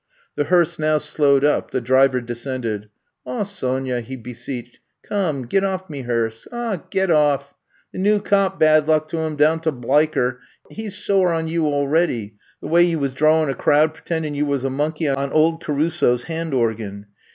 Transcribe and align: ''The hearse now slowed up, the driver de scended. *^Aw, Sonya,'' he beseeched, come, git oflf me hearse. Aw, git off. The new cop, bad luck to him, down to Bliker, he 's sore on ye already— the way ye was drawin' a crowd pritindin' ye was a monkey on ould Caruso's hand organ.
''The 0.35 0.45
hearse 0.45 0.79
now 0.79 0.97
slowed 0.97 1.45
up, 1.45 1.69
the 1.69 1.79
driver 1.79 2.21
de 2.21 2.33
scended. 2.33 2.85
*^Aw, 3.27 3.45
Sonya,'' 3.45 4.01
he 4.01 4.15
beseeched, 4.15 4.79
come, 5.07 5.43
git 5.45 5.61
oflf 5.63 5.91
me 5.91 6.01
hearse. 6.05 6.47
Aw, 6.51 6.77
git 6.89 7.11
off. 7.11 7.53
The 7.93 7.99
new 7.99 8.19
cop, 8.19 8.59
bad 8.59 8.87
luck 8.87 9.07
to 9.09 9.19
him, 9.19 9.35
down 9.35 9.59
to 9.59 9.71
Bliker, 9.71 10.39
he 10.71 10.89
's 10.89 10.95
sore 10.95 11.31
on 11.31 11.47
ye 11.47 11.59
already— 11.59 12.33
the 12.63 12.67
way 12.67 12.83
ye 12.83 12.95
was 12.95 13.13
drawin' 13.13 13.47
a 13.47 13.53
crowd 13.53 13.93
pritindin' 13.93 14.33
ye 14.33 14.41
was 14.41 14.63
a 14.63 14.71
monkey 14.71 15.07
on 15.07 15.31
ould 15.33 15.61
Caruso's 15.63 16.23
hand 16.23 16.55
organ. 16.55 17.05